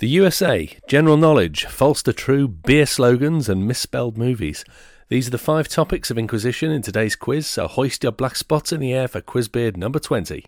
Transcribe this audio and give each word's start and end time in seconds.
The 0.00 0.08
USA, 0.08 0.66
general 0.88 1.18
knowledge, 1.18 1.66
false 1.66 2.02
to 2.04 2.14
true, 2.14 2.48
beer 2.48 2.86
slogans, 2.86 3.50
and 3.50 3.68
misspelled 3.68 4.16
movies. 4.16 4.64
These 5.08 5.28
are 5.28 5.30
the 5.30 5.36
five 5.36 5.68
topics 5.68 6.10
of 6.10 6.16
Inquisition 6.16 6.70
in 6.70 6.80
today's 6.80 7.14
quiz, 7.14 7.46
so 7.46 7.68
hoist 7.68 8.02
your 8.02 8.12
black 8.12 8.36
spots 8.36 8.72
in 8.72 8.80
the 8.80 8.94
air 8.94 9.08
for 9.08 9.20
Quizbeard 9.20 9.76
number 9.76 9.98
20. 9.98 10.46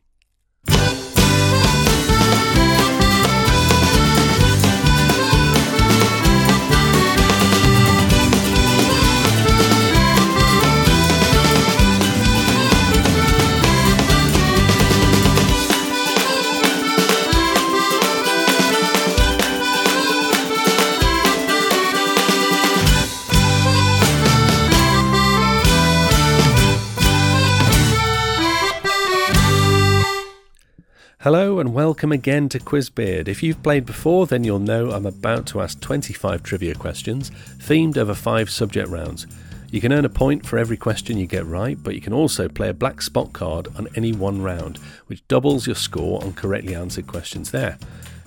Hello 31.23 31.61
and 31.61 31.73
welcome 31.73 32.11
again 32.11 32.49
to 32.49 32.59
Quizbeard. 32.59 33.29
If 33.29 33.45
you've 33.45 33.63
played 33.63 33.87
before, 33.87 34.27
then 34.27 34.43
you'll 34.43 34.59
know 34.59 34.91
I'm 34.91 35.07
about 35.07 35.47
to 35.47 35.61
ask 35.61 35.81
25 35.81 36.43
trivia 36.43 36.75
questions, 36.75 37.31
themed 37.59 37.97
over 37.97 38.13
five 38.13 38.51
subject 38.51 38.89
rounds. 38.89 39.29
You 39.71 39.81
can 39.81 39.93
earn 39.93 40.05
a 40.05 40.09
point 40.09 40.45
for 40.45 40.59
every 40.59 40.77
question 40.77 41.19
you 41.19 41.29
get 41.29 41.47
right, 41.47 41.81
but 41.81 41.95
you 41.95 42.01
can 42.01 42.13
also 42.13 42.49
play 42.49 42.71
a 42.71 42.75
black 42.75 43.01
spot 43.01 43.33
card 43.33 43.69
on 43.77 43.87
any 43.95 44.13
one 44.13 44.43
round, 44.43 44.79
which 45.07 45.25
doubles 45.29 45.65
your 45.65 45.77
score 45.77 46.21
on 46.25 46.33
correctly 46.33 46.75
answered 46.75 47.07
questions 47.07 47.53
there. 47.53 47.79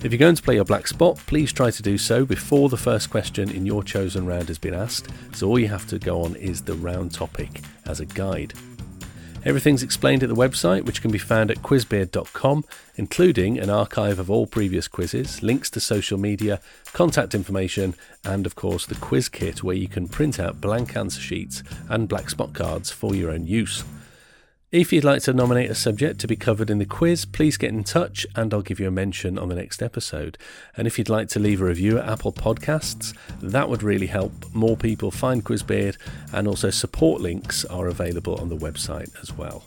If 0.01 0.13
you're 0.13 0.17
going 0.17 0.35
to 0.35 0.41
play 0.41 0.55
your 0.55 0.63
black 0.63 0.87
spot, 0.87 1.17
please 1.27 1.51
try 1.51 1.71
to 1.71 1.83
do 1.83 1.97
so 1.97 2.23
before 2.25 2.69
the 2.69 2.77
first 2.77 3.09
question 3.09 3.51
in 3.51 3.65
your 3.65 3.83
chosen 3.83 4.25
round 4.25 4.47
has 4.47 4.57
been 4.57 4.73
asked, 4.73 5.09
so 5.33 5.49
all 5.49 5.59
you 5.59 5.67
have 5.67 5.85
to 5.87 5.99
go 5.99 6.21
on 6.21 6.37
is 6.37 6.61
the 6.61 6.75
round 6.75 7.13
topic 7.13 7.59
as 7.85 7.99
a 7.99 8.05
guide. 8.05 8.53
Everything's 9.45 9.83
explained 9.83 10.23
at 10.23 10.29
the 10.29 10.35
website, 10.35 10.85
which 10.85 11.03
can 11.03 11.11
be 11.11 11.19
found 11.19 11.51
at 11.51 11.61
quizbeard.com, 11.61 12.65
including 12.95 13.59
an 13.59 13.69
archive 13.69 14.17
of 14.17 14.31
all 14.31 14.47
previous 14.47 14.87
quizzes, 14.87 15.43
links 15.43 15.69
to 15.69 15.79
social 15.79 16.17
media, 16.17 16.59
contact 16.93 17.35
information, 17.35 17.93
and 18.23 18.47
of 18.47 18.55
course 18.55 18.87
the 18.87 18.95
quiz 18.95 19.29
kit 19.29 19.63
where 19.63 19.75
you 19.75 19.87
can 19.87 20.07
print 20.07 20.39
out 20.39 20.59
blank 20.59 20.97
answer 20.97 21.21
sheets 21.21 21.61
and 21.89 22.09
black 22.09 22.31
spot 22.31 22.53
cards 22.53 22.89
for 22.89 23.13
your 23.13 23.29
own 23.29 23.45
use. 23.45 23.83
If 24.75 24.91
you'd 24.91 25.05
like 25.05 25.21
to 25.21 25.31
nominate 25.31 25.71
a 25.71 25.73
subject 25.73 26.19
to 26.19 26.27
be 26.27 26.35
covered 26.35 26.69
in 26.69 26.79
the 26.79 26.85
quiz, 26.85 27.23
please 27.23 27.55
get 27.55 27.69
in 27.69 27.85
touch 27.85 28.27
and 28.35 28.53
I'll 28.53 28.61
give 28.61 28.77
you 28.77 28.89
a 28.89 28.91
mention 28.91 29.39
on 29.39 29.47
the 29.47 29.55
next 29.55 29.81
episode. 29.81 30.37
And 30.75 30.85
if 30.85 30.99
you'd 30.99 31.07
like 31.07 31.29
to 31.29 31.39
leave 31.39 31.61
a 31.61 31.63
review 31.63 31.97
at 31.97 32.09
Apple 32.09 32.33
Podcasts, 32.33 33.15
that 33.41 33.69
would 33.69 33.83
really 33.83 34.07
help 34.07 34.33
more 34.53 34.75
people 34.75 35.11
find 35.11 35.45
Quizbeard, 35.45 35.95
and 36.33 36.45
also 36.45 36.71
support 36.71 37.21
links 37.21 37.63
are 37.63 37.87
available 37.87 38.35
on 38.35 38.49
the 38.49 38.57
website 38.57 39.17
as 39.21 39.31
well. 39.31 39.63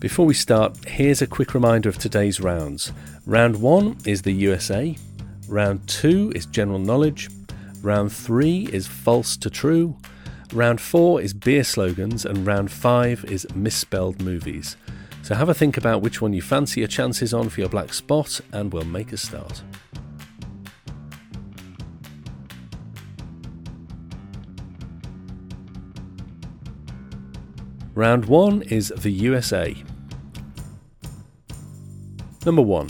Before 0.00 0.26
we 0.26 0.34
start, 0.34 0.84
here's 0.84 1.22
a 1.22 1.28
quick 1.28 1.54
reminder 1.54 1.88
of 1.88 1.98
today's 1.98 2.40
rounds. 2.40 2.90
Round 3.24 3.62
1 3.62 3.98
is 4.04 4.22
the 4.22 4.32
USA, 4.32 4.96
round 5.46 5.86
2 5.86 6.32
is 6.34 6.44
general 6.46 6.80
knowledge, 6.80 7.28
round 7.82 8.10
3 8.10 8.68
is 8.72 8.88
false 8.88 9.36
to 9.36 9.48
true. 9.48 9.96
Round 10.52 10.80
four 10.80 11.20
is 11.20 11.34
beer 11.34 11.62
slogans, 11.62 12.24
and 12.24 12.46
round 12.46 12.70
five 12.70 13.24
is 13.26 13.46
misspelled 13.54 14.22
movies. 14.22 14.76
So 15.22 15.34
have 15.34 15.50
a 15.50 15.54
think 15.54 15.76
about 15.76 16.00
which 16.00 16.22
one 16.22 16.32
you 16.32 16.40
fancy 16.40 16.80
your 16.80 16.88
chances 16.88 17.34
on 17.34 17.50
for 17.50 17.60
your 17.60 17.68
black 17.68 17.92
spot, 17.92 18.40
and 18.50 18.72
we'll 18.72 18.84
make 18.84 19.12
a 19.12 19.18
start. 19.18 19.62
Round 27.94 28.24
one 28.24 28.62
is 28.62 28.88
the 28.96 29.10
USA. 29.10 29.74
Number 32.46 32.62
one. 32.62 32.88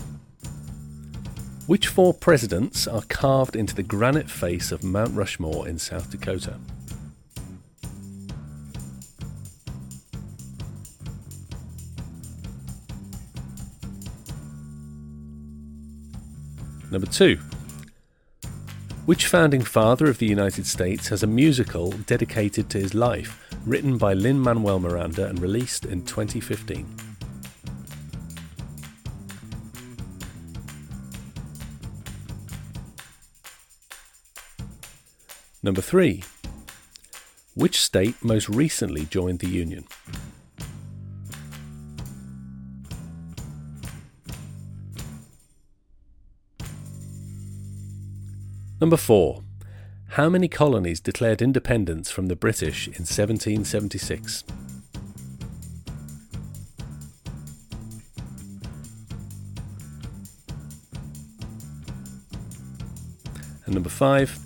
Which 1.66 1.88
four 1.88 2.14
presidents 2.14 2.86
are 2.86 3.02
carved 3.08 3.56
into 3.56 3.74
the 3.74 3.82
granite 3.82 4.30
face 4.30 4.70
of 4.70 4.84
Mount 4.84 5.16
Rushmore 5.16 5.66
in 5.66 5.78
South 5.78 6.10
Dakota? 6.10 6.60
Number 16.90 17.06
two. 17.06 17.38
Which 19.04 19.26
founding 19.26 19.62
father 19.62 20.06
of 20.06 20.18
the 20.18 20.26
United 20.26 20.66
States 20.66 21.08
has 21.08 21.22
a 21.22 21.26
musical 21.26 21.92
dedicated 21.92 22.70
to 22.70 22.78
his 22.78 22.94
life, 22.94 23.48
written 23.64 23.98
by 23.98 24.14
Lin 24.14 24.38
Manuel 24.38 24.80
Miranda 24.80 25.26
and 25.26 25.38
released 25.40 25.84
in 25.84 26.04
2015? 26.04 26.86
Number 35.62 35.80
three. 35.80 36.22
Which 37.54 37.80
state 37.80 38.14
most 38.22 38.48
recently 38.48 39.04
joined 39.04 39.40
the 39.40 39.48
Union? 39.48 39.84
Number 48.80 48.96
4. 48.96 49.42
How 50.10 50.28
many 50.28 50.46
colonies 50.46 51.00
declared 51.00 51.42
independence 51.42 52.12
from 52.12 52.26
the 52.26 52.36
British 52.36 52.86
in 52.86 53.02
1776? 53.02 54.44
And 63.66 63.74
number 63.74 63.90
5. 63.90 64.38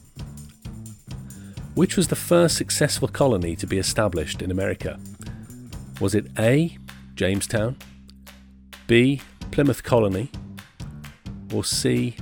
Which 1.74 1.98
was 1.98 2.08
the 2.08 2.16
first 2.16 2.56
successful 2.56 3.08
colony 3.08 3.54
to 3.56 3.66
be 3.66 3.76
established 3.76 4.40
in 4.40 4.50
America? 4.50 4.98
Was 6.00 6.14
it 6.14 6.26
A. 6.38 6.78
Jamestown, 7.14 7.76
B. 8.86 9.20
Plymouth 9.50 9.82
Colony, 9.82 10.30
or 11.52 11.62
C. 11.64 12.16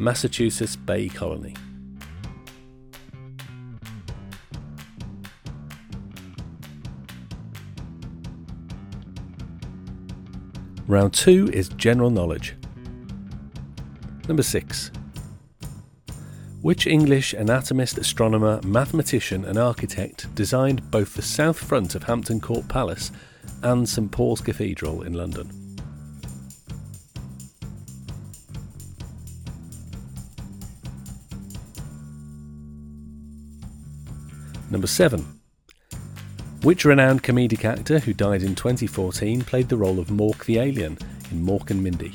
Massachusetts 0.00 0.76
Bay 0.76 1.10
Colony. 1.10 1.54
Round 10.88 11.12
2 11.12 11.50
is 11.52 11.68
general 11.68 12.08
knowledge. 12.08 12.56
Number 14.26 14.42
6. 14.42 14.90
Which 16.62 16.86
English 16.86 17.34
anatomist, 17.34 17.98
astronomer, 17.98 18.58
mathematician, 18.64 19.44
and 19.44 19.58
architect 19.58 20.34
designed 20.34 20.90
both 20.90 21.12
the 21.12 21.20
south 21.20 21.58
front 21.58 21.94
of 21.94 22.04
Hampton 22.04 22.40
Court 22.40 22.66
Palace 22.68 23.12
and 23.62 23.86
St 23.86 24.10
Paul's 24.10 24.40
Cathedral 24.40 25.02
in 25.02 25.12
London? 25.12 25.59
Number 34.70 34.86
7. 34.86 35.40
Which 36.62 36.84
renowned 36.84 37.24
comedic 37.24 37.64
actor 37.64 37.98
who 37.98 38.14
died 38.14 38.44
in 38.44 38.54
2014 38.54 39.42
played 39.42 39.68
the 39.68 39.76
role 39.76 39.98
of 39.98 40.08
Mork 40.08 40.44
the 40.44 40.58
Alien 40.58 40.96
in 41.32 41.44
Mork 41.44 41.70
and 41.70 41.82
Mindy? 41.82 42.14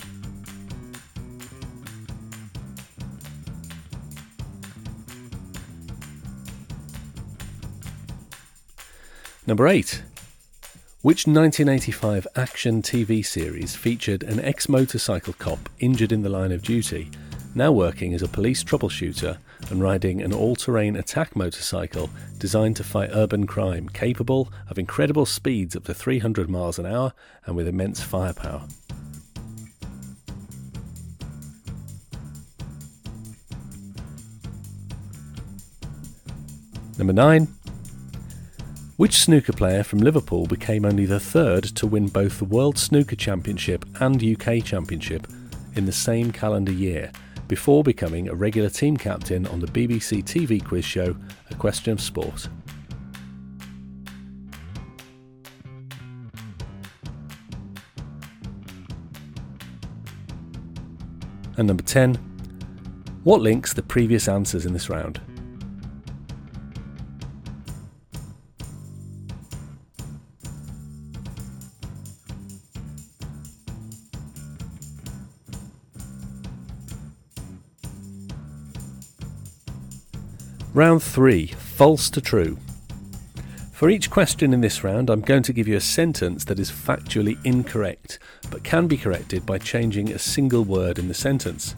Number 9.46 9.67
8. 9.67 10.02
Which 11.02 11.28
1985 11.28 12.25
action 12.37 12.81
TV 12.81 13.23
series 13.23 13.75
featured 13.75 14.23
an 14.23 14.40
ex 14.40 14.69
motorcycle 14.69 15.34
cop 15.37 15.69
injured 15.79 16.13
in 16.13 16.23
the 16.23 16.29
line 16.29 16.53
of 16.53 16.61
duty, 16.61 17.11
now 17.53 17.73
working 17.73 18.13
as 18.13 18.22
a 18.22 18.28
police 18.28 18.63
troubleshooter 18.63 19.40
and 19.70 19.82
riding 19.82 20.22
an 20.22 20.34
all 20.34 20.56
terrain 20.56 20.96
attack 20.96 21.35
motorcycle 21.35 22.09
designed 22.38 22.76
to 22.78 22.84
fight 22.84 23.09
urban 23.14 23.47
crime, 23.47 23.90
capable 23.90 24.52
of 24.70 24.78
incredible 24.78 25.26
speeds 25.26 25.76
up 25.76 25.85
to 25.85 25.94
300 25.94 26.50
miles 26.50 26.79
an 26.79 26.85
hour 26.85 27.14
and 27.46 27.56
with 27.56 27.67
immense 27.67 28.02
firepower. 28.02 28.64
Number 36.97 37.14
9. 37.14 37.47
Which 38.96 39.17
snooker 39.17 39.52
player 39.52 39.84
from 39.84 40.00
Liverpool 40.00 40.46
became 40.46 40.85
only 40.85 41.06
the 41.06 41.20
third 41.20 41.66
to 41.76 41.85
win 41.85 42.08
both 42.08 42.38
the 42.38 42.46
World 42.46 42.78
Snooker 42.78 43.17
Championship 43.17 43.84
and 44.00 44.23
UK 44.23 44.64
Championship 44.64 45.28
in 45.76 45.85
the 45.85 45.91
same 45.91 46.32
calendar 46.32 46.72
year, 46.72 47.12
before 47.47 47.83
becoming 47.83 48.27
a 48.29 48.35
regular 48.35 48.69
team 48.69 48.97
captain 48.97 49.45
on 49.47 49.59
the 49.59 49.67
BBC 49.67 50.23
TV 50.23 50.63
quiz 50.63 50.85
show 50.85 51.15
A 51.51 51.55
Question 51.55 51.93
of 51.93 52.01
Sport. 52.01 52.49
And 61.57 61.67
number 61.67 61.83
10. 61.83 62.15
What 63.23 63.41
links 63.41 63.73
the 63.73 63.81
previous 63.81 64.27
answers 64.27 64.65
in 64.65 64.73
this 64.73 64.89
round? 64.89 65.21
Round 80.75 81.01
3 81.01 81.47
False 81.47 82.09
to 82.09 82.19
True. 82.19 82.57
For 83.72 83.89
each 83.89 84.09
question 84.09 84.53
in 84.53 84.59
this 84.59 84.83
round, 84.83 85.09
I'm 85.09 85.22
going 85.22 85.43
to 85.43 85.53
give 85.53 85.69
you 85.69 85.77
a 85.77 85.79
sentence 85.79 86.43
that 86.43 86.59
is 86.59 86.69
factually 86.69 87.37
incorrect, 87.45 88.19
but 88.51 88.66
can 88.66 88.85
be 88.85 88.97
corrected 88.97 89.45
by 89.45 89.57
changing 89.57 90.11
a 90.11 90.19
single 90.19 90.66
word 90.66 90.99
in 90.99 91.07
the 91.07 91.13
sentence. 91.13 91.75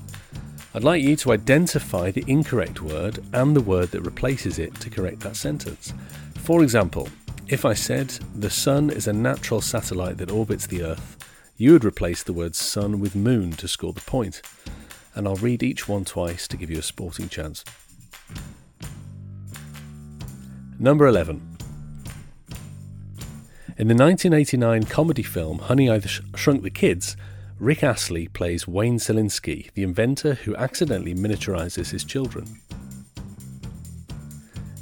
I'd 0.73 0.83
like 0.83 1.03
you 1.03 1.15
to 1.17 1.31
identify 1.31 2.09
the 2.09 2.23
incorrect 2.25 2.81
word 2.81 3.23
and 3.33 3.55
the 3.55 3.61
word 3.61 3.91
that 3.91 4.01
replaces 4.01 4.57
it 4.57 4.73
to 4.79 4.89
correct 4.89 5.19
that 5.19 5.35
sentence. 5.35 5.93
For 6.33 6.63
example, 6.63 7.07
if 7.47 7.65
I 7.65 7.75
said, 7.75 8.09
the 8.33 8.49
Sun 8.49 8.89
is 8.89 9.07
a 9.07 9.13
natural 9.13 9.61
satellite 9.61 10.17
that 10.17 10.31
orbits 10.31 10.65
the 10.65 10.81
Earth, 10.81 11.17
you 11.55 11.73
would 11.73 11.85
replace 11.85 12.23
the 12.23 12.33
word 12.33 12.55
sun 12.55 12.99
with 12.99 13.15
moon 13.15 13.51
to 13.57 13.67
score 13.67 13.93
the 13.93 14.01
point. 14.01 14.41
And 15.13 15.27
I'll 15.27 15.35
read 15.35 15.61
each 15.61 15.87
one 15.87 16.03
twice 16.03 16.47
to 16.47 16.57
give 16.57 16.71
you 16.71 16.79
a 16.79 16.81
sporting 16.81 17.29
chance. 17.29 17.63
Number 20.79 21.07
11. 21.07 21.41
In 23.79 23.87
the 23.87 23.95
1989 23.95 24.83
comedy 24.83 25.23
film 25.23 25.57
Honey, 25.59 25.89
I 25.89 25.99
Shrunk 25.99 26.61
the 26.61 26.69
Kids, 26.69 27.17
Rick 27.59 27.83
Astley 27.83 28.27
plays 28.27 28.67
Wayne 28.67 28.99
Szalinski, 28.99 29.71
the 29.73 29.81
inventor 29.81 30.35
who 30.35 30.55
accidentally 30.55 31.15
miniaturizes 31.15 31.89
his 31.89 32.03
children. 32.03 32.45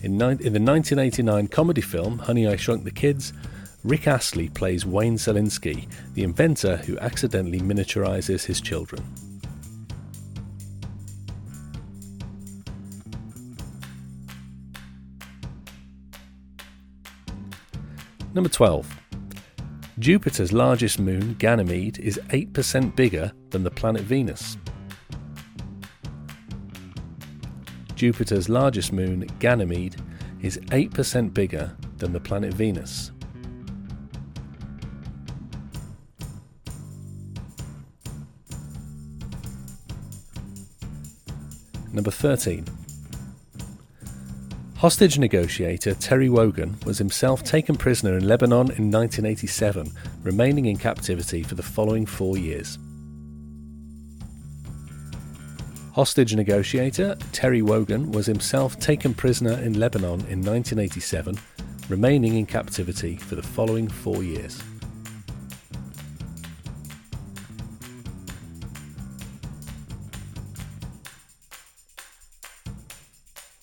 In, 0.04 0.18
ni- 0.18 0.32
in 0.32 0.52
the 0.52 0.60
1989 0.60 1.48
comedy 1.48 1.82
film 1.82 2.20
Honey, 2.20 2.46
I 2.46 2.58
Shrunk 2.58 2.84
the 2.84 2.92
Kids, 2.92 3.32
Rick 3.86 4.06
Astley 4.06 4.50
plays 4.50 4.86
Wayne 4.86 5.16
Szalinski, 5.16 5.88
the 6.14 6.24
inventor 6.24 6.78
who 6.78 7.00
accidentally 7.00 7.62
miniaturizes 7.62 8.46
his 8.46 8.60
children. 8.60 9.02
Number 18.36 18.50
12. 18.50 19.00
Jupiter's 19.98 20.52
largest 20.52 21.00
moon, 21.00 21.36
Ganymede, 21.36 22.00
is 22.00 22.20
8% 22.32 22.94
bigger 22.94 23.32
than 23.52 23.64
the 23.64 23.72
planet 23.72 24.02
Venus. 24.02 24.58
Jupiter's 27.96 28.50
largest 28.50 28.92
moon, 28.92 29.22
Ganymede, 29.40 29.96
is 30.42 30.58
8% 30.58 31.34
bigger 31.34 31.78
than 31.98 32.12
the 32.12 32.20
planet 32.20 32.54
Venus. 32.54 33.14
Number 41.94 42.12
13. 42.12 42.85
Hostage 44.86 45.18
negotiator 45.18 45.96
Terry 45.96 46.30
Wogan 46.30 46.78
was 46.86 47.00
himself 47.00 47.44
taken 47.44 47.76
prisoner 47.76 48.20
in 48.20 48.28
Lebanon 48.28 48.70
in 48.70 48.92
1987, 48.92 49.92
remaining 50.22 50.68
in 50.68 50.78
captivity 50.78 51.42
for 51.42 51.56
the 51.56 51.64
following 51.64 52.06
four 52.06 52.38
years. 52.38 52.78
Hostage 55.94 56.36
negotiator 56.36 57.18
Terry 57.32 57.64
Wogan 57.64 58.12
was 58.12 58.28
himself 58.28 58.80
taken 58.80 59.16
prisoner 59.16 59.54
in 59.54 59.80
Lebanon 59.80 60.20
in 60.28 60.44
1987, 60.44 61.36
remaining 61.90 62.36
in 62.36 62.46
captivity 62.46 63.16
for 63.16 63.34
the 63.34 63.42
following 63.42 63.88
four 63.88 64.22
years. 64.22 64.62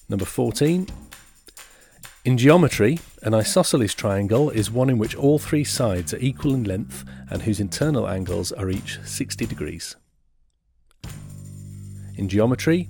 Number 0.08 0.24
14. 0.24 0.88
In 2.24 2.38
geometry, 2.38 3.00
an 3.22 3.34
isosceles 3.34 3.94
triangle 3.94 4.48
is 4.50 4.70
one 4.70 4.88
in 4.88 4.96
which 4.96 5.16
all 5.16 5.40
three 5.40 5.64
sides 5.64 6.14
are 6.14 6.18
equal 6.18 6.54
in 6.54 6.62
length 6.62 7.04
and 7.28 7.42
whose 7.42 7.58
internal 7.58 8.08
angles 8.08 8.52
are 8.52 8.70
each 8.70 9.00
60 9.02 9.44
degrees. 9.44 9.96
In 12.14 12.28
geometry, 12.28 12.88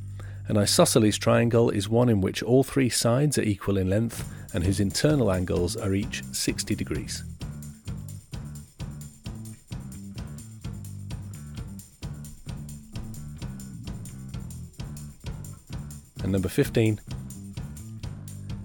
an 0.49 0.59
isosceles 0.59 1.17
triangle 1.17 1.71
is 1.71 1.89
one 1.89 2.11
in 2.11 2.21
which 2.21 2.43
all 2.43 2.63
three 2.63 2.91
sides 2.91 3.39
are 3.39 3.43
equal 3.43 3.79
in 3.79 3.89
length 3.89 4.31
and 4.53 4.65
whose 4.65 4.81
internal 4.81 5.33
angles 5.33 5.77
are 5.77 5.95
each 5.95 6.23
60 6.33 6.75
degrees. 6.75 7.25
And 16.23 16.33
number 16.33 16.51
15. 16.51 17.01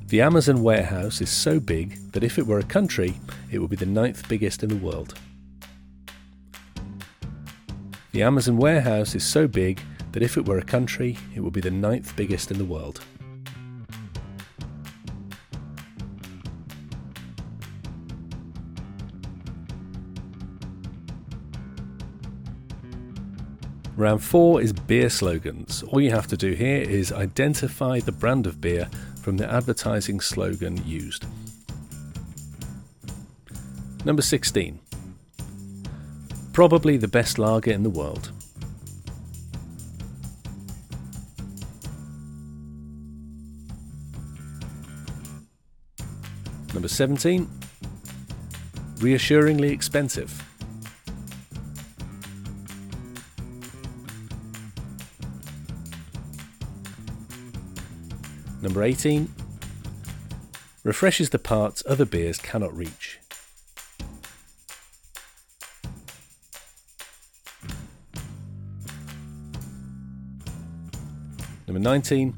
The 0.07 0.21
Amazon 0.21 0.63
warehouse 0.63 1.19
is 1.19 1.29
so 1.29 1.59
big 1.59 2.13
that 2.13 2.23
if 2.23 2.39
it 2.39 2.47
were 2.47 2.59
a 2.59 2.63
country, 2.63 3.19
it 3.51 3.59
would 3.59 3.69
be 3.69 3.75
the 3.75 3.85
ninth 3.85 4.25
biggest 4.29 4.63
in 4.63 4.69
the 4.69 4.77
world. 4.77 5.15
The 8.13 8.23
Amazon 8.23 8.55
warehouse 8.55 9.15
is 9.15 9.25
so 9.25 9.49
big 9.49 9.81
that 10.13 10.23
if 10.23 10.37
it 10.37 10.47
were 10.47 10.59
a 10.59 10.63
country, 10.63 11.17
it 11.35 11.41
would 11.41 11.51
be 11.51 11.59
the 11.59 11.71
ninth 11.71 12.15
biggest 12.15 12.51
in 12.51 12.57
the 12.57 12.63
world. 12.63 13.01
Round 23.97 24.23
4 24.23 24.61
is 24.61 24.71
beer 24.71 25.09
slogans. 25.09 25.83
All 25.83 25.99
you 25.99 26.11
have 26.11 26.27
to 26.27 26.37
do 26.37 26.53
here 26.53 26.81
is 26.81 27.11
identify 27.11 27.99
the 27.99 28.13
brand 28.13 28.47
of 28.47 28.61
beer 28.61 28.89
from 29.27 29.35
the 29.35 29.53
advertising 29.53 30.21
slogan 30.21 30.77
used. 30.87 31.25
Number 34.05 34.21
16. 34.21 34.79
Probably 36.53 36.95
the 36.95 37.09
best 37.09 37.37
lager 37.37 37.71
in 37.71 37.83
the 37.83 37.89
world. 37.89 38.31
Number 46.73 46.87
17. 46.87 47.49
Reassuringly 49.01 49.73
expensive. 49.73 50.41
Number 58.59 58.81
18. 58.83 59.33
Refreshes 60.83 61.29
the 61.29 61.37
parts 61.37 61.83
other 61.85 62.05
beers 62.05 62.37
cannot 62.39 62.75
reach. 62.75 63.19
Number 71.67 71.79
19. 71.79 72.33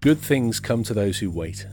Good 0.00 0.18
things 0.18 0.60
come 0.60 0.82
to 0.82 0.92
those 0.92 1.20
who 1.20 1.30
wait. 1.30 1.66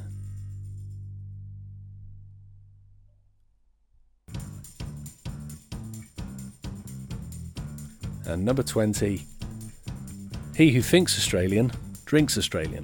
And 8.25 8.45
number 8.45 8.63
20. 8.63 9.25
He 10.55 10.71
who 10.71 10.81
thinks 10.81 11.17
Australian 11.17 11.71
drinks 12.11 12.37
Australian. 12.37 12.83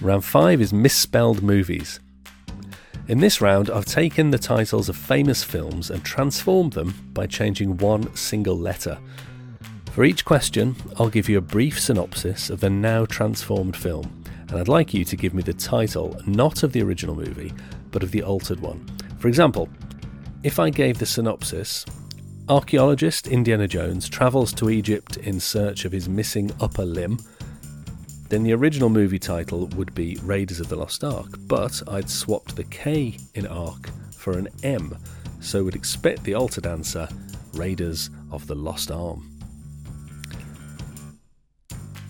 Round 0.00 0.24
5 0.24 0.60
is 0.60 0.72
misspelled 0.72 1.42
movies. 1.42 1.98
In 3.08 3.18
this 3.18 3.40
round, 3.40 3.68
I've 3.70 3.86
taken 3.86 4.30
the 4.30 4.38
titles 4.38 4.88
of 4.88 4.94
famous 4.94 5.42
films 5.42 5.90
and 5.90 6.04
transformed 6.04 6.74
them 6.74 6.94
by 7.12 7.26
changing 7.26 7.78
one 7.78 8.14
single 8.14 8.56
letter. 8.56 8.98
For 9.90 10.04
each 10.04 10.24
question, 10.24 10.76
I'll 11.00 11.08
give 11.08 11.28
you 11.28 11.38
a 11.38 11.40
brief 11.56 11.80
synopsis 11.80 12.50
of 12.50 12.60
the 12.60 12.70
now 12.70 13.06
transformed 13.06 13.76
film 13.76 14.22
and 14.52 14.60
I'd 14.60 14.68
like 14.68 14.92
you 14.92 15.02
to 15.06 15.16
give 15.16 15.32
me 15.32 15.42
the 15.42 15.54
title 15.54 16.14
not 16.26 16.62
of 16.62 16.72
the 16.72 16.82
original 16.82 17.14
movie, 17.14 17.54
but 17.90 18.02
of 18.02 18.10
the 18.10 18.22
altered 18.22 18.60
one. 18.60 18.91
For 19.22 19.28
example, 19.28 19.68
if 20.42 20.58
I 20.58 20.68
gave 20.68 20.98
the 20.98 21.06
synopsis, 21.06 21.86
archaeologist 22.48 23.28
Indiana 23.28 23.68
Jones 23.68 24.08
travels 24.08 24.52
to 24.54 24.68
Egypt 24.68 25.16
in 25.18 25.38
search 25.38 25.84
of 25.84 25.92
his 25.92 26.08
missing 26.08 26.50
upper 26.60 26.84
limb, 26.84 27.20
then 28.30 28.42
the 28.42 28.52
original 28.52 28.88
movie 28.88 29.20
title 29.20 29.68
would 29.76 29.94
be 29.94 30.18
Raiders 30.24 30.58
of 30.58 30.68
the 30.68 30.74
Lost 30.74 31.04
Ark, 31.04 31.28
but 31.46 31.80
I'd 31.86 32.10
swapped 32.10 32.56
the 32.56 32.64
K 32.64 33.16
in 33.34 33.46
Ark 33.46 33.90
for 34.12 34.36
an 34.36 34.48
M, 34.64 34.98
so 35.38 35.62
would 35.62 35.76
expect 35.76 36.24
the 36.24 36.34
altered 36.34 36.66
answer 36.66 37.08
Raiders 37.54 38.10
of 38.32 38.48
the 38.48 38.56
Lost 38.56 38.90
Arm. 38.90 39.30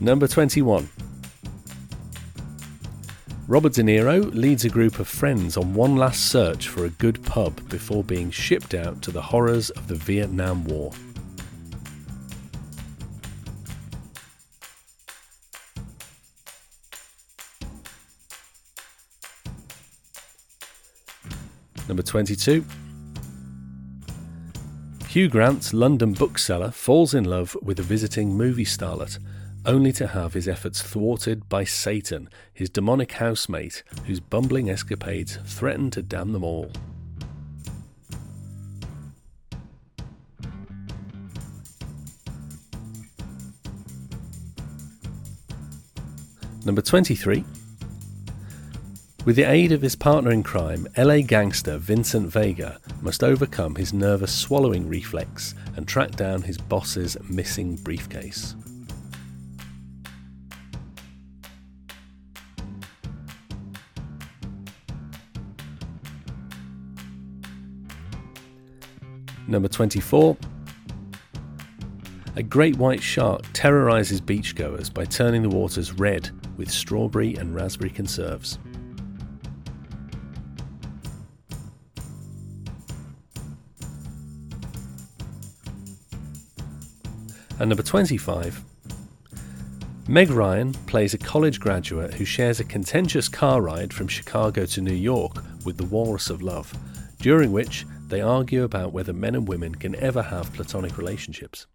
Number 0.00 0.26
21. 0.26 0.88
Robert 3.52 3.74
De 3.74 3.82
Niro 3.82 4.34
leads 4.34 4.64
a 4.64 4.70
group 4.70 4.98
of 4.98 5.06
friends 5.06 5.58
on 5.58 5.74
one 5.74 5.94
last 5.94 6.30
search 6.30 6.68
for 6.68 6.86
a 6.86 6.88
good 6.88 7.22
pub 7.22 7.68
before 7.68 8.02
being 8.02 8.30
shipped 8.30 8.72
out 8.72 9.02
to 9.02 9.10
the 9.10 9.20
horrors 9.20 9.68
of 9.68 9.88
the 9.88 9.94
Vietnam 9.94 10.64
War. 10.64 10.90
Number 21.86 22.02
22. 22.02 22.64
Hugh 25.08 25.28
Grant's 25.28 25.74
London 25.74 26.14
bookseller 26.14 26.70
falls 26.70 27.12
in 27.12 27.24
love 27.24 27.54
with 27.60 27.78
a 27.78 27.82
visiting 27.82 28.34
movie 28.34 28.64
starlet, 28.64 29.18
only 29.64 29.92
to 29.92 30.08
have 30.08 30.34
his 30.34 30.48
efforts 30.48 30.82
thwarted 30.82 31.48
by 31.48 31.64
Satan, 31.64 32.28
his 32.52 32.68
demonic 32.68 33.12
housemate, 33.12 33.82
whose 34.06 34.20
bumbling 34.20 34.68
escapades 34.68 35.38
threaten 35.44 35.90
to 35.90 36.02
damn 36.02 36.32
them 36.32 36.44
all. 36.44 36.70
Number 46.64 46.82
23. 46.82 47.44
With 49.24 49.36
the 49.36 49.44
aid 49.44 49.72
of 49.72 49.82
his 49.82 49.94
partner 49.96 50.30
in 50.30 50.42
crime, 50.42 50.86
LA 50.96 51.18
gangster 51.20 51.78
Vincent 51.78 52.28
Vega 52.32 52.80
must 53.00 53.22
overcome 53.22 53.76
his 53.76 53.92
nervous 53.92 54.32
swallowing 54.32 54.88
reflex 54.88 55.54
and 55.76 55.86
track 55.86 56.12
down 56.12 56.42
his 56.42 56.58
boss's 56.58 57.16
missing 57.28 57.76
briefcase. 57.76 58.54
Number 69.52 69.68
24. 69.68 70.34
A 72.36 72.42
great 72.42 72.74
white 72.78 73.02
shark 73.02 73.42
terrorizes 73.52 74.18
beachgoers 74.18 74.88
by 74.88 75.04
turning 75.04 75.42
the 75.42 75.50
waters 75.50 75.92
red 75.92 76.30
with 76.56 76.70
strawberry 76.70 77.34
and 77.34 77.54
raspberry 77.54 77.90
conserves. 77.90 78.58
And 87.58 87.68
number 87.68 87.82
25. 87.82 88.64
Meg 90.08 90.30
Ryan 90.30 90.72
plays 90.86 91.12
a 91.12 91.18
college 91.18 91.60
graduate 91.60 92.14
who 92.14 92.24
shares 92.24 92.58
a 92.58 92.64
contentious 92.64 93.28
car 93.28 93.60
ride 93.60 93.92
from 93.92 94.08
Chicago 94.08 94.64
to 94.64 94.80
New 94.80 94.94
York 94.94 95.44
with 95.66 95.76
the 95.76 95.84
Walrus 95.84 96.30
of 96.30 96.40
Love, 96.40 96.72
during 97.18 97.52
which 97.52 97.84
they 98.12 98.20
argue 98.20 98.62
about 98.62 98.92
whether 98.92 99.14
men 99.14 99.34
and 99.34 99.48
women 99.48 99.74
can 99.74 99.94
ever 99.94 100.20
have 100.20 100.52
platonic 100.52 100.98
relationships. 100.98 101.66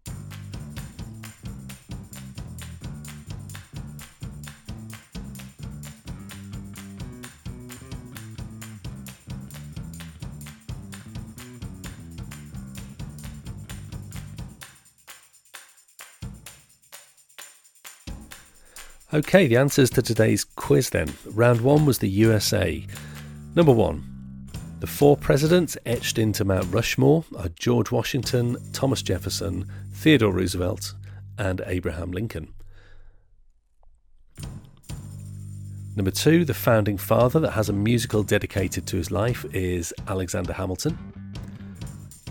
Okay, 19.12 19.48
the 19.48 19.56
answers 19.56 19.90
to 19.90 20.02
today's 20.02 20.44
quiz 20.44 20.90
then. 20.90 21.12
Round 21.26 21.62
one 21.62 21.84
was 21.84 21.98
the 21.98 22.08
USA. 22.08 22.86
Number 23.56 23.72
one, 23.72 24.17
the 24.80 24.86
four 24.86 25.16
presidents 25.16 25.76
etched 25.86 26.18
into 26.18 26.44
Mount 26.44 26.72
Rushmore 26.72 27.24
are 27.36 27.48
George 27.48 27.90
Washington, 27.90 28.56
Thomas 28.72 29.02
Jefferson, 29.02 29.66
Theodore 29.92 30.32
Roosevelt, 30.32 30.94
and 31.36 31.62
Abraham 31.66 32.12
Lincoln. 32.12 32.54
Number 35.96 36.12
two, 36.12 36.44
the 36.44 36.54
founding 36.54 36.96
father 36.96 37.40
that 37.40 37.50
has 37.50 37.68
a 37.68 37.72
musical 37.72 38.22
dedicated 38.22 38.86
to 38.86 38.96
his 38.96 39.10
life 39.10 39.44
is 39.52 39.92
Alexander 40.06 40.52
Hamilton. 40.52 40.96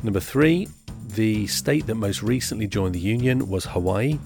Number 0.03 0.21
three, 0.21 0.69
the 1.15 1.47
state 1.47 1.85
that 1.87 1.95
most 1.95 2.23
recently 2.23 2.67
joined 2.67 2.95
the 2.95 2.99
Union 2.99 3.49
was 3.49 3.65
Hawaii. 3.65 4.19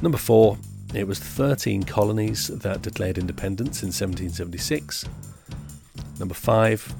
Number 0.00 0.18
four, 0.18 0.58
it 0.94 1.08
was 1.08 1.18
13 1.18 1.82
colonies 1.82 2.46
that 2.46 2.82
declared 2.82 3.18
independence 3.18 3.82
in 3.82 3.88
1776. 3.88 5.06
Number 6.18 6.34
five, 6.34 6.94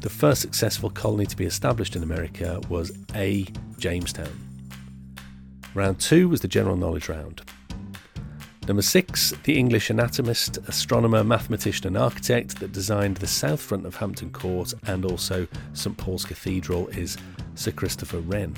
the 0.00 0.10
first 0.10 0.42
successful 0.42 0.90
colony 0.90 1.26
to 1.26 1.36
be 1.36 1.44
established 1.44 1.96
in 1.96 2.02
America 2.02 2.60
was 2.68 2.92
A. 3.14 3.46
Jamestown. 3.78 4.38
Round 5.74 5.98
two 5.98 6.28
was 6.28 6.40
the 6.40 6.48
general 6.48 6.76
knowledge 6.76 7.08
round. 7.08 7.42
Number 8.66 8.82
six, 8.82 9.32
the 9.44 9.58
English 9.58 9.90
anatomist, 9.90 10.56
astronomer, 10.68 11.22
mathematician, 11.22 11.88
and 11.88 11.98
architect 11.98 12.60
that 12.60 12.72
designed 12.72 13.18
the 13.18 13.26
south 13.26 13.60
front 13.60 13.84
of 13.84 13.96
Hampton 13.96 14.30
Court 14.30 14.72
and 14.86 15.04
also 15.04 15.46
St 15.74 15.96
Paul's 15.98 16.24
Cathedral 16.24 16.88
is 16.88 17.18
Sir 17.56 17.72
Christopher 17.72 18.20
Wren. 18.20 18.54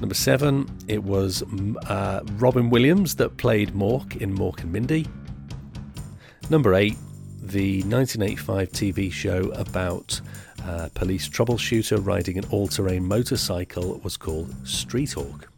Number 0.00 0.14
seven, 0.14 0.66
it 0.88 1.02
was 1.02 1.42
uh, 1.86 2.20
Robin 2.32 2.68
Williams 2.68 3.14
that 3.16 3.38
played 3.38 3.70
Mork 3.70 4.20
in 4.20 4.36
Mork 4.36 4.62
and 4.62 4.70
Mindy. 4.70 5.06
Number 6.50 6.74
eight, 6.74 6.96
the 7.48 7.82
1985 7.82 8.72
TV 8.72 9.12
show 9.12 9.50
about 9.50 10.20
uh, 10.64 10.88
police 10.94 11.28
troubleshooter 11.28 12.04
riding 12.04 12.38
an 12.38 12.44
all 12.50 12.66
terrain 12.66 13.06
motorcycle 13.06 14.00
was 14.02 14.16
called 14.16 14.52
Street 14.66 15.12
Hawk. 15.12 15.48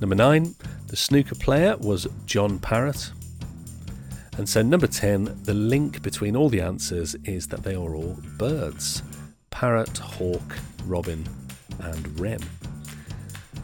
Number 0.00 0.16
nine, 0.16 0.54
the 0.88 0.96
snooker 0.96 1.36
player 1.36 1.76
was 1.76 2.08
John 2.26 2.58
Parrott. 2.58 3.12
And 4.36 4.48
so, 4.48 4.62
number 4.62 4.86
10, 4.86 5.42
the 5.44 5.54
link 5.54 6.02
between 6.02 6.34
all 6.34 6.48
the 6.48 6.60
answers 6.60 7.14
is 7.24 7.46
that 7.48 7.62
they 7.62 7.74
are 7.74 7.94
all 7.94 8.16
birds 8.36 9.02
parrot, 9.50 9.98
hawk, 9.98 10.56
robin, 10.86 11.24
and 11.80 12.20
wren. 12.20 12.40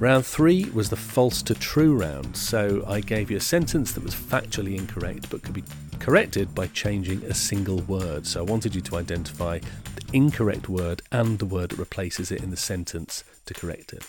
Round 0.00 0.26
three 0.26 0.64
was 0.70 0.90
the 0.90 0.96
false 0.96 1.40
to 1.42 1.54
true 1.54 1.96
round, 1.96 2.36
so 2.36 2.84
I 2.86 3.00
gave 3.00 3.30
you 3.30 3.36
a 3.36 3.40
sentence 3.40 3.92
that 3.92 4.02
was 4.02 4.14
factually 4.14 4.76
incorrect 4.76 5.30
but 5.30 5.42
could 5.42 5.54
be 5.54 5.62
corrected 6.00 6.52
by 6.52 6.66
changing 6.66 7.22
a 7.22 7.32
single 7.32 7.78
word. 7.78 8.26
So 8.26 8.40
I 8.40 8.42
wanted 8.42 8.74
you 8.74 8.80
to 8.82 8.96
identify 8.96 9.60
the 9.60 10.02
incorrect 10.12 10.68
word 10.68 11.00
and 11.12 11.38
the 11.38 11.46
word 11.46 11.70
that 11.70 11.78
replaces 11.78 12.32
it 12.32 12.42
in 12.42 12.50
the 12.50 12.56
sentence 12.56 13.22
to 13.46 13.54
correct 13.54 13.92
it. 13.92 14.04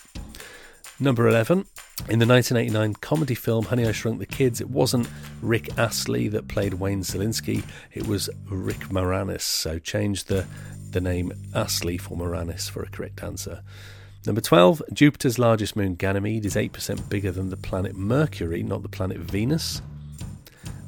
Number 0.98 1.28
11, 1.28 1.66
in 2.08 2.18
the 2.18 2.26
1989 2.26 2.94
comedy 2.94 3.36
film 3.36 3.66
Honey 3.66 3.86
I 3.86 3.92
Shrunk 3.92 4.18
the 4.18 4.26
Kids, 4.26 4.60
it 4.60 4.68
wasn't 4.68 5.08
Rick 5.40 5.78
Astley 5.78 6.26
that 6.28 6.48
played 6.48 6.74
Wayne 6.74 7.02
Szalinski, 7.02 7.62
it 7.92 8.08
was 8.08 8.28
Rick 8.48 8.88
Moranis. 8.88 9.42
So 9.42 9.78
change 9.78 10.24
the, 10.24 10.46
the 10.90 11.00
name 11.00 11.32
Astley 11.54 11.96
for 11.96 12.16
Moranis 12.16 12.68
for 12.68 12.82
a 12.82 12.88
correct 12.88 13.22
answer. 13.22 13.62
Number 14.26 14.40
12, 14.40 14.82
Jupiter's 14.92 15.38
largest 15.38 15.76
moon, 15.76 15.94
Ganymede, 15.94 16.44
is 16.44 16.56
8% 16.56 17.08
bigger 17.08 17.30
than 17.30 17.48
the 17.48 17.56
planet 17.56 17.94
Mercury, 17.94 18.64
not 18.64 18.82
the 18.82 18.88
planet 18.88 19.18
Venus. 19.18 19.80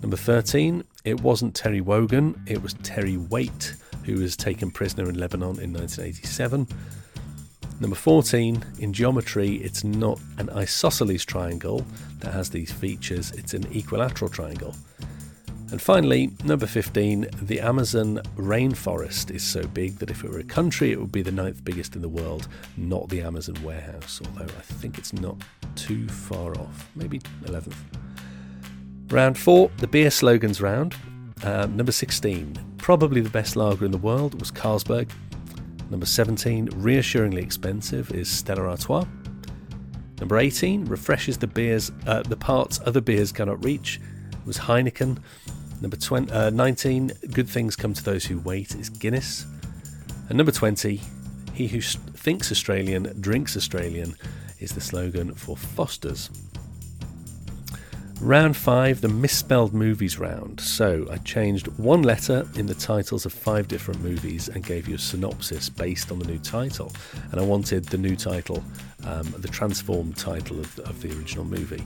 Number 0.02 0.16
13, 0.16 0.82
it 1.04 1.20
wasn't 1.20 1.54
Terry 1.54 1.80
Wogan, 1.80 2.42
it 2.48 2.60
was 2.60 2.74
Terry 2.82 3.16
Waite, 3.16 3.76
who 4.04 4.16
was 4.16 4.36
taken 4.36 4.72
prisoner 4.72 5.08
in 5.08 5.16
Lebanon 5.16 5.60
in 5.60 5.72
1987. 5.72 6.66
Number 7.80 7.94
14, 7.94 8.64
in 8.80 8.92
geometry, 8.92 9.54
it's 9.58 9.84
not 9.84 10.18
an 10.38 10.50
isosceles 10.50 11.24
triangle 11.24 11.86
that 12.18 12.32
has 12.32 12.50
these 12.50 12.72
features, 12.72 13.30
it's 13.30 13.54
an 13.54 13.72
equilateral 13.72 14.28
triangle. 14.28 14.74
And 15.70 15.82
finally, 15.82 16.30
number 16.44 16.66
15, 16.66 17.28
the 17.42 17.60
Amazon 17.60 18.22
rainforest 18.36 19.30
is 19.30 19.44
so 19.44 19.62
big 19.66 19.98
that 19.98 20.10
if 20.10 20.24
it 20.24 20.30
were 20.30 20.38
a 20.38 20.44
country, 20.44 20.92
it 20.92 21.00
would 21.00 21.12
be 21.12 21.20
the 21.20 21.30
ninth 21.32 21.62
biggest 21.62 21.94
in 21.94 22.00
the 22.00 22.08
world, 22.08 22.48
not 22.78 23.10
the 23.10 23.20
Amazon 23.20 23.56
warehouse, 23.62 24.20
although 24.24 24.44
I 24.44 24.62
think 24.62 24.96
it's 24.96 25.12
not 25.12 25.36
too 25.76 26.08
far 26.08 26.58
off, 26.58 26.88
maybe 26.96 27.18
11th. 27.44 27.76
Round 29.10 29.36
four, 29.36 29.70
the 29.76 29.86
beer 29.86 30.10
slogans 30.10 30.62
round. 30.62 30.94
Um, 31.44 31.76
number 31.76 31.92
16, 31.92 32.56
probably 32.78 33.20
the 33.20 33.30
best 33.30 33.54
lager 33.54 33.84
in 33.84 33.90
the 33.90 33.98
world, 33.98 34.40
was 34.40 34.50
Carlsberg. 34.50 35.10
Number 35.90 36.06
17, 36.06 36.70
reassuringly 36.76 37.42
expensive, 37.42 38.10
is 38.12 38.30
Stella 38.30 38.68
Artois. 38.68 39.04
Number 40.18 40.38
18, 40.38 40.86
refreshes 40.86 41.36
the 41.36 41.46
beers, 41.46 41.92
uh, 42.06 42.22
the 42.22 42.36
parts 42.36 42.80
other 42.86 43.02
beers 43.02 43.32
cannot 43.32 43.62
reach, 43.62 44.00
was 44.46 44.56
Heineken. 44.56 45.18
Number 45.80 45.96
20, 45.96 46.32
uh, 46.32 46.50
19, 46.50 47.12
good 47.32 47.48
things 47.48 47.76
come 47.76 47.94
to 47.94 48.02
those 48.02 48.26
who 48.26 48.38
wait, 48.40 48.74
is 48.74 48.90
Guinness. 48.90 49.46
And 50.28 50.36
number 50.36 50.52
20, 50.52 51.00
he 51.54 51.68
who 51.68 51.80
thinks 51.80 52.50
Australian 52.50 53.14
drinks 53.20 53.56
Australian, 53.56 54.14
is 54.58 54.72
the 54.72 54.80
slogan 54.80 55.34
for 55.34 55.56
Foster's. 55.56 56.30
Round 58.20 58.56
5, 58.56 59.00
the 59.00 59.08
misspelled 59.08 59.72
movies 59.72 60.18
round. 60.18 60.60
So 60.60 61.06
I 61.08 61.18
changed 61.18 61.68
one 61.78 62.02
letter 62.02 62.44
in 62.56 62.66
the 62.66 62.74
titles 62.74 63.24
of 63.24 63.32
five 63.32 63.68
different 63.68 64.02
movies 64.02 64.48
and 64.48 64.66
gave 64.66 64.88
you 64.88 64.96
a 64.96 64.98
synopsis 64.98 65.68
based 65.68 66.10
on 66.10 66.18
the 66.18 66.26
new 66.26 66.40
title. 66.40 66.92
And 67.30 67.40
I 67.40 67.44
wanted 67.44 67.84
the 67.84 67.98
new 67.98 68.16
title, 68.16 68.64
um, 69.04 69.32
the 69.38 69.46
transformed 69.46 70.16
title 70.16 70.58
of, 70.58 70.76
of 70.80 71.00
the 71.00 71.16
original 71.16 71.44
movie. 71.44 71.84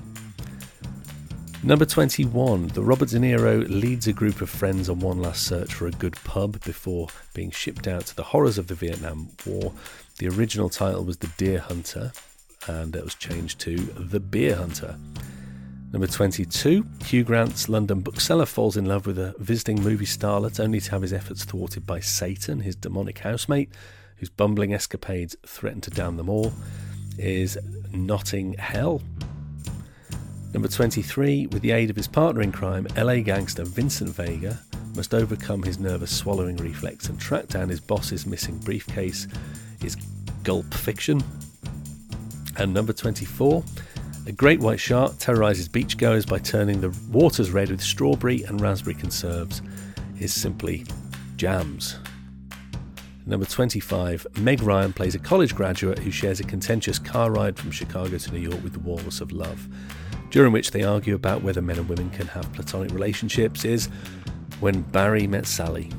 Number 1.65 1.85
21, 1.85 2.69
the 2.69 2.83
Robert 2.83 3.11
De 3.11 3.19
Niro 3.21 3.65
leads 3.69 4.09
a 4.09 4.13
group 4.13 4.41
of 4.41 4.51
friends 4.51 4.89
on 4.89 4.99
one 4.99 5.23
last 5.23 5.47
search 5.47 5.73
for 5.73 5.87
a 5.87 5.93
good 5.93 6.17
pub 6.25 6.61
before 6.65 7.07
being 7.35 7.53
shipped 7.53 7.87
out 7.87 8.07
to 8.07 8.17
the 8.17 8.25
horrors 8.25 8.59
of 8.59 8.67
the 8.67 8.75
Vietnam 8.75 9.29
War. 9.47 9.73
The 10.19 10.27
original 10.27 10.69
title 10.69 11.05
was 11.05 11.19
The 11.19 11.31
Deer 11.37 11.61
Hunter, 11.61 12.11
and 12.67 12.97
it 12.97 13.05
was 13.05 13.15
changed 13.15 13.61
to 13.61 13.77
The 13.77 14.19
Beer 14.19 14.57
Hunter. 14.57 14.97
Number 15.93 16.09
22, 16.09 16.85
Hugh 17.05 17.23
Grant's 17.23 17.69
London 17.69 18.01
bookseller 18.01 18.47
falls 18.47 18.77
in 18.77 18.87
love 18.87 19.07
with 19.07 19.21
a 19.21 19.37
visiting 19.39 19.81
movie 19.81 20.05
starlet 20.05 20.59
only 20.59 20.81
to 20.81 20.91
have 20.91 21.03
his 21.03 21.13
efforts 21.13 21.45
thwarted 21.45 21.87
by 21.87 22.01
Satan, 22.01 22.59
his 22.59 22.75
demonic 22.75 23.21
housemate, 23.21 23.71
whose 24.17 24.31
bumbling 24.31 24.75
escapades 24.75 25.37
threaten 25.47 25.81
to 25.83 25.91
damn 25.91 26.17
them 26.17 26.29
all, 26.29 26.53
is 27.19 27.57
Notting 27.93 28.55
Hell. 28.55 29.01
Number 30.53 30.69
23, 30.69 31.47
with 31.47 31.63
the 31.63 31.71
aid 31.71 31.89
of 31.89 31.97
his 31.97 32.07
partner 32.07 32.43
in 32.43 32.53
crime, 32.53 32.87
LA 32.97 33.21
gangster 33.21 33.65
Vincent 33.65 34.11
Vega 34.11 34.61
must 34.95 35.15
overcome 35.15 35.63
his 35.63 35.79
nervous 35.79 36.15
swallowing 36.15 36.57
reflex 36.59 37.09
and 37.09 37.19
track 37.19 37.49
down 37.49 37.71
his 37.71 37.81
boss's 37.81 38.27
missing 38.27 38.59
briefcase, 38.59 39.27
is 39.83 39.97
Gulp 40.43 40.73
Fiction. 40.75 41.23
And 42.59 42.75
number 42.75 42.93
24, 42.93 43.65
a 44.27 44.33
great 44.33 44.61
white 44.61 44.79
shark 44.79 45.17
terrorizes 45.19 45.71
beachgoers 45.71 46.29
by 46.29 46.39
turning 46.39 46.83
the 46.83 46.95
waters 47.11 47.51
red 47.51 47.71
with 47.71 47.81
strawberry 47.81 48.43
and 48.43 48.61
raspberry 48.61 48.95
conserves. 48.95 49.63
Is 50.21 50.33
simply 50.33 50.85
jams. 51.37 51.97
Number 53.27 53.47
25, 53.47 54.27
Meg 54.39 54.63
Ryan 54.63 54.93
plays 54.93 55.15
a 55.15 55.19
college 55.19 55.55
graduate 55.55 55.99
who 55.99 56.11
shares 56.11 56.39
a 56.39 56.45
contentious 56.45 56.99
car 56.99 57.31
ride 57.33 57.59
from 57.59 57.71
Chicago 57.71 58.19
to 58.19 58.33
New 58.33 58.39
York 58.39 58.63
with 58.63 58.75
the 58.75 58.81
Walrus 58.81 59.21
of 59.21 59.33
Love, 59.33 59.67
during 60.33 60.51
which 60.51 60.73
they 60.73 60.83
argue 60.83 61.15
about 61.15 61.43
whether 61.43 61.63
men 61.63 61.79
and 61.79 61.89
women 61.89 62.11
can 62.11 62.27
have 62.27 62.53
platonic 62.53 62.91
relationships. 62.91 63.65
Is 63.65 63.89
when 64.59 64.83
Barry 64.83 65.29
met 65.29 65.47
Sally. 65.47 65.91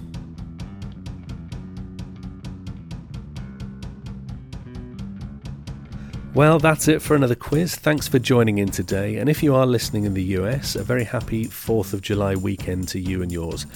Well, 6.34 6.58
that's 6.58 6.88
it 6.88 7.00
for 7.00 7.16
another 7.16 7.36
quiz. 7.36 7.76
Thanks 7.76 8.08
for 8.08 8.18
joining 8.18 8.58
in 8.58 8.70
today. 8.70 9.18
And 9.18 9.30
if 9.30 9.44
you 9.44 9.54
are 9.54 9.68
listening 9.68 10.06
in 10.06 10.16
the 10.16 10.24
US, 10.40 10.76
a 10.76 10.84
very 10.84 11.04
happy 11.04 11.46
4th 11.46 11.94
of 11.94 12.02
July 12.02 12.36
weekend 12.36 12.88
to 12.88 13.00
you 13.00 13.22
and 13.22 13.32
yours. 13.32 13.68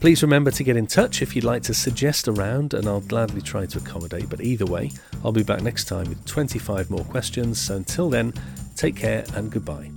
Please 0.00 0.20
remember 0.20 0.50
to 0.50 0.64
get 0.64 0.76
in 0.76 0.88
touch 0.88 1.22
if 1.22 1.36
you'd 1.36 1.44
like 1.44 1.62
to 1.62 1.72
suggest 1.72 2.26
a 2.26 2.32
round, 2.32 2.74
and 2.74 2.88
I'll 2.88 3.00
gladly 3.00 3.40
try 3.40 3.64
to 3.66 3.78
accommodate. 3.78 4.28
But 4.28 4.40
either 4.40 4.66
way, 4.66 4.90
I'll 5.24 5.30
be 5.30 5.44
back 5.44 5.62
next 5.62 5.84
time 5.84 6.08
with 6.08 6.24
25 6.26 6.90
more 6.90 7.04
questions. 7.04 7.60
So 7.60 7.76
until 7.76 8.10
then, 8.10 8.34
take 8.76 8.96
care 8.96 9.24
and 9.34 9.50
goodbye. 9.50 9.90